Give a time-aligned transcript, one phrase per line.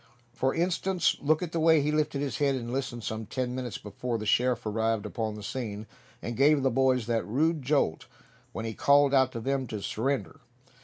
[0.33, 3.77] For instance, look at the way he lifted his head to listen some ten minutes
[3.77, 5.85] before the sheriff arrived upon the scene,
[6.23, 8.07] and gave the boys that rude jolt
[8.51, 10.39] when he called out to them to surrender.